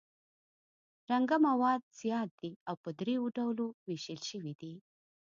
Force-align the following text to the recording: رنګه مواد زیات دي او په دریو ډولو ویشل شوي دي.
رنګه 1.11 1.37
مواد 1.47 1.81
زیات 1.99 2.29
دي 2.39 2.51
او 2.69 2.75
په 2.83 2.89
دریو 2.99 3.23
ډولو 3.37 3.65
ویشل 3.87 4.19
شوي 4.29 4.53
دي. 4.61 4.73